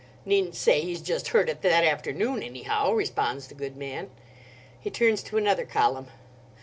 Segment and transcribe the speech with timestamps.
[0.25, 4.09] "Needn't say he's just heard it that afternoon, anyhow," responds the good man.
[4.79, 6.07] He turns to another column.